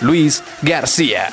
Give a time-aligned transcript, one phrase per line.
[0.00, 1.28] Luis García.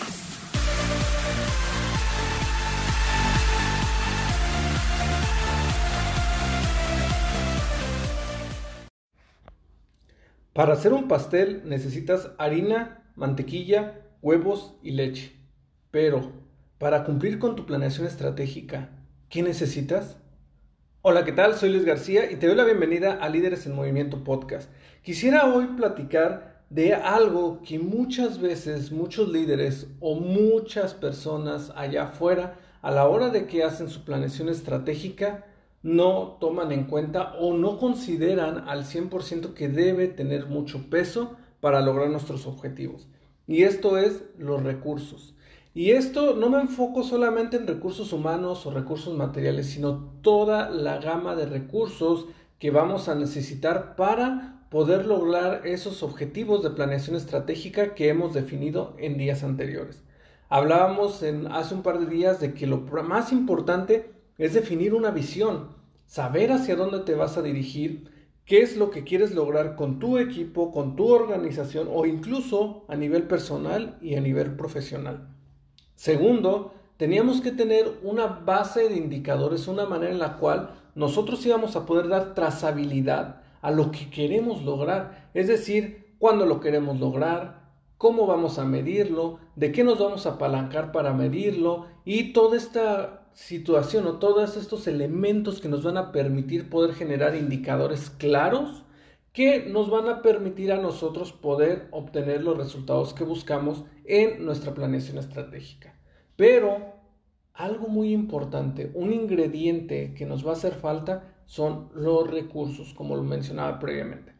[10.53, 15.31] Para hacer un pastel necesitas harina, mantequilla, huevos y leche.
[15.89, 16.31] Pero,
[16.77, 18.89] para cumplir con tu planeación estratégica,
[19.29, 20.17] ¿qué necesitas?
[21.01, 21.55] Hola, ¿qué tal?
[21.55, 24.69] Soy Luis García y te doy la bienvenida a Líderes en Movimiento Podcast.
[25.01, 32.57] Quisiera hoy platicar de algo que muchas veces muchos líderes o muchas personas allá afuera
[32.81, 35.45] a la hora de que hacen su planeación estratégica
[35.83, 41.81] no toman en cuenta o no consideran al 100% que debe tener mucho peso para
[41.81, 43.09] lograr nuestros objetivos.
[43.47, 45.35] Y esto es los recursos.
[45.73, 50.99] Y esto no me enfoco solamente en recursos humanos o recursos materiales, sino toda la
[50.99, 52.27] gama de recursos
[52.59, 58.95] que vamos a necesitar para poder lograr esos objetivos de planeación estratégica que hemos definido
[58.97, 60.01] en días anteriores.
[60.47, 65.75] Hablábamos hace un par de días de que lo más importante es definir una visión,
[66.05, 68.09] saber hacia dónde te vas a dirigir,
[68.45, 72.95] qué es lo que quieres lograr con tu equipo, con tu organización o incluso a
[72.95, 75.35] nivel personal y a nivel profesional.
[75.95, 81.75] Segundo, teníamos que tener una base de indicadores, una manera en la cual nosotros íbamos
[81.75, 87.61] a poder dar trazabilidad a lo que queremos lograr, es decir, cuándo lo queremos lograr,
[87.97, 93.27] cómo vamos a medirlo, de qué nos vamos a apalancar para medirlo y toda esta
[93.33, 98.83] situación o todos estos elementos que nos van a permitir poder generar indicadores claros
[99.33, 104.73] que nos van a permitir a nosotros poder obtener los resultados que buscamos en nuestra
[104.73, 105.95] planeación estratégica.
[106.35, 107.00] Pero
[107.53, 113.15] algo muy importante, un ingrediente que nos va a hacer falta son los recursos, como
[113.15, 114.33] lo mencionaba previamente.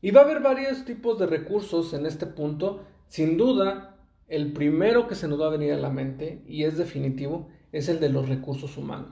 [0.00, 2.84] Y va a haber varios tipos de recursos en este punto.
[3.08, 3.96] Sin duda,
[4.28, 7.88] el primero que se nos va a venir a la mente, y es definitivo, es
[7.88, 9.10] el de los recursos humanos.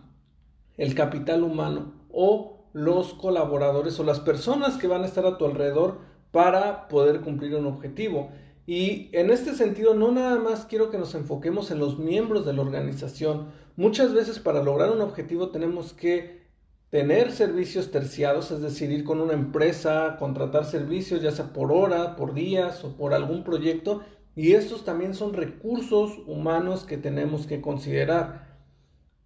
[0.76, 5.46] El capital humano o los colaboradores o las personas que van a estar a tu
[5.46, 8.30] alrededor para poder cumplir un objetivo.
[8.66, 12.52] Y en este sentido, no nada más quiero que nos enfoquemos en los miembros de
[12.52, 13.46] la organización.
[13.76, 16.44] Muchas veces para lograr un objetivo tenemos que
[16.90, 22.16] tener servicios terciados, es decir, ir con una empresa, contratar servicios, ya sea por hora,
[22.16, 24.02] por días o por algún proyecto.
[24.34, 28.45] Y estos también son recursos humanos que tenemos que considerar.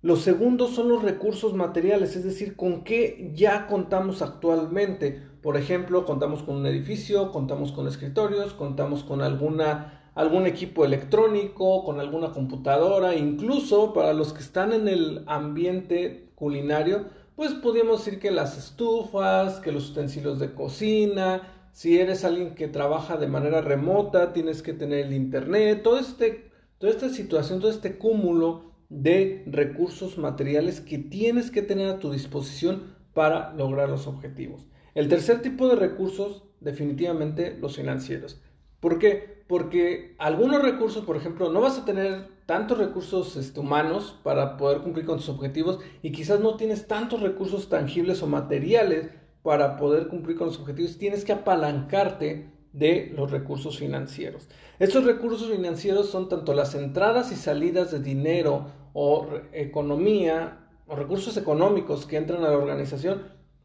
[0.02, 5.20] Los segundos son los recursos materiales, es decir, con qué ya contamos actualmente.
[5.42, 11.84] Por ejemplo, contamos con un edificio, contamos con escritorios, contamos con alguna, algún equipo electrónico,
[11.84, 17.04] con alguna computadora, incluso para los que están en el ambiente culinario,
[17.36, 22.68] pues podríamos decir que las estufas, que los utensilios de cocina, si eres alguien que
[22.68, 27.98] trabaja de manera remota, tienes que tener el internet, este, toda esta situación, todo este
[27.98, 34.66] cúmulo de recursos materiales que tienes que tener a tu disposición para lograr los objetivos.
[34.94, 38.42] El tercer tipo de recursos, definitivamente los financieros.
[38.80, 39.44] ¿Por qué?
[39.46, 44.80] Porque algunos recursos, por ejemplo, no vas a tener tantos recursos este, humanos para poder
[44.80, 49.10] cumplir con tus objetivos y quizás no tienes tantos recursos tangibles o materiales
[49.42, 50.98] para poder cumplir con los objetivos.
[50.98, 54.48] Tienes que apalancarte de los recursos financieros.
[54.78, 61.36] Estos recursos financieros son tanto las entradas y salidas de dinero o economía o recursos
[61.36, 63.22] económicos que entran a la organización,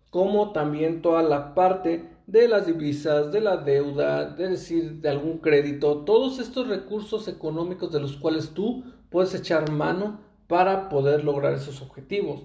[0.09, 5.39] como también toda la parte de las divisas, de la deuda, de decir, de algún
[5.39, 11.54] crédito, todos estos recursos económicos de los cuales tú puedes echar mano para poder lograr
[11.54, 12.44] esos objetivos.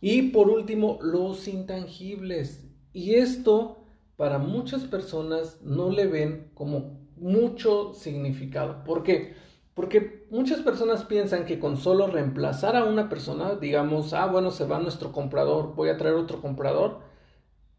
[0.00, 2.64] Y por último, los intangibles.
[2.92, 3.78] Y esto
[4.16, 8.84] para muchas personas no le ven como mucho significado.
[8.84, 9.34] ¿Por qué?
[9.74, 14.66] Porque muchas personas piensan que con solo reemplazar a una persona, digamos, ah, bueno, se
[14.66, 17.00] va nuestro comprador, voy a traer otro comprador,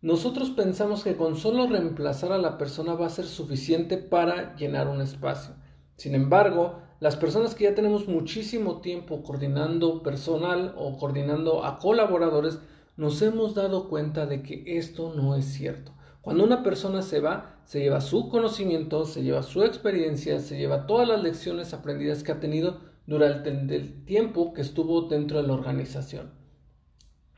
[0.01, 4.87] nosotros pensamos que con solo reemplazar a la persona va a ser suficiente para llenar
[4.87, 5.55] un espacio.
[5.95, 12.59] Sin embargo, las personas que ya tenemos muchísimo tiempo coordinando personal o coordinando a colaboradores,
[12.95, 15.93] nos hemos dado cuenta de que esto no es cierto.
[16.27, 20.85] Cuando una persona se va, se lleva su conocimiento, se lleva su experiencia, se lleva
[20.85, 25.53] todas las lecciones aprendidas que ha tenido durante el tiempo que estuvo dentro de la
[25.53, 26.31] organización.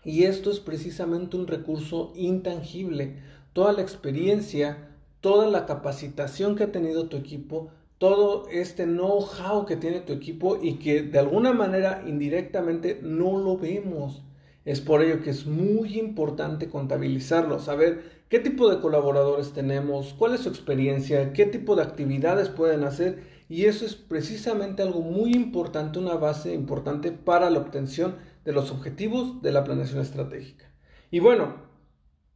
[0.03, 3.17] Y esto es precisamente un recurso intangible.
[3.53, 4.89] Toda la experiencia,
[5.21, 7.69] toda la capacitación que ha tenido tu equipo,
[7.99, 13.55] todo este know-how que tiene tu equipo y que de alguna manera indirectamente no lo
[13.55, 14.23] vemos.
[14.69, 20.35] Es por ello que es muy importante contabilizarlo, saber qué tipo de colaboradores tenemos, cuál
[20.35, 25.33] es su experiencia, qué tipo de actividades pueden hacer y eso es precisamente algo muy
[25.33, 30.71] importante, una base importante para la obtención de los objetivos de la planeación estratégica.
[31.09, 31.55] Y bueno,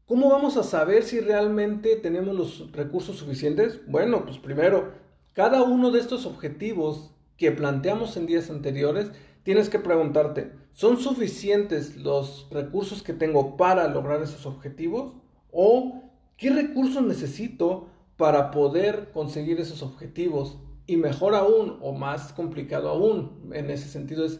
[0.07, 3.81] ¿cómo vamos a saber si realmente tenemos los recursos suficientes?
[3.85, 4.91] Bueno, pues primero
[5.33, 9.11] cada uno de estos objetivos que planteamos en días anteriores,
[9.43, 15.13] tienes que preguntarte, ¿son suficientes los recursos que tengo para lograr esos objetivos?
[15.51, 16.01] ¿O
[16.37, 20.57] qué recursos necesito para poder conseguir esos objetivos?
[20.87, 24.39] Y mejor aún, o más complicado aún, en ese sentido es,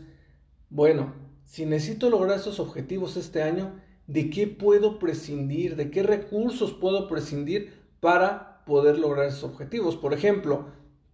[0.70, 1.14] bueno,
[1.46, 5.76] si necesito lograr esos objetivos este año, ¿de qué puedo prescindir?
[5.76, 9.96] ¿De qué recursos puedo prescindir para poder lograr esos objetivos?
[9.96, 10.66] Por ejemplo,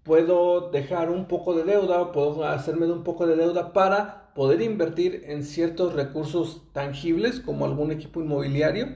[0.10, 4.60] puedo dejar un poco de deuda, puedo hacerme de un poco de deuda para poder
[4.64, 8.88] invertir en ciertos recursos tangibles como algún equipo inmobiliario,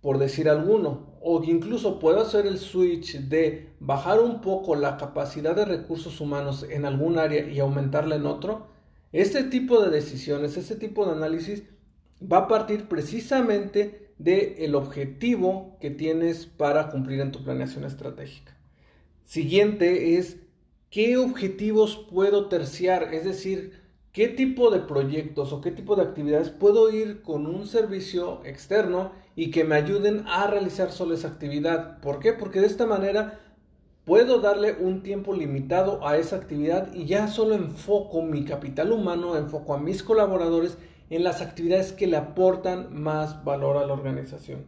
[0.00, 5.54] por decir alguno, o incluso puedo hacer el switch de bajar un poco la capacidad
[5.54, 8.66] de recursos humanos en algún área y aumentarla en otro.
[9.12, 11.62] Este tipo de decisiones, este tipo de análisis
[12.20, 18.53] va a partir precisamente del el objetivo que tienes para cumplir en tu planeación estratégica.
[19.24, 20.36] Siguiente es
[20.90, 23.82] qué objetivos puedo terciar, es decir,
[24.12, 29.12] qué tipo de proyectos o qué tipo de actividades puedo ir con un servicio externo
[29.34, 32.00] y que me ayuden a realizar solo esa actividad.
[32.00, 32.32] ¿Por qué?
[32.32, 33.40] Porque de esta manera
[34.04, 39.36] puedo darle un tiempo limitado a esa actividad y ya solo enfoco mi capital humano,
[39.36, 40.78] enfoco a mis colaboradores
[41.10, 44.66] en las actividades que le aportan más valor a la organización.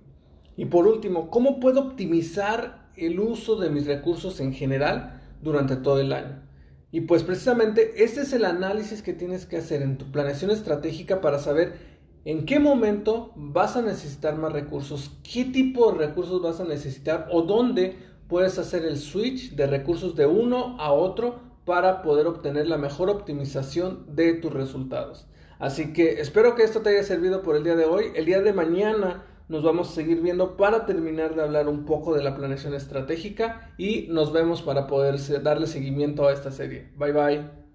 [0.57, 6.01] Y por último, ¿cómo puedo optimizar el uso de mis recursos en general durante todo
[6.01, 6.43] el año.
[6.91, 11.21] Y pues precisamente este es el análisis que tienes que hacer en tu planeación estratégica
[11.21, 16.59] para saber en qué momento vas a necesitar más recursos, qué tipo de recursos vas
[16.61, 17.97] a necesitar o dónde
[18.29, 23.11] puedes hacer el switch de recursos de uno a otro para poder obtener la mejor
[23.11, 25.27] optimización de tus resultados.
[25.59, 28.07] Así que espero que esto te haya servido por el día de hoy.
[28.15, 32.15] El día de mañana nos vamos a seguir viendo para terminar de hablar un poco
[32.15, 36.91] de la planeación estratégica y nos vemos para poder darle seguimiento a esta serie.
[36.97, 37.66] Bye bye.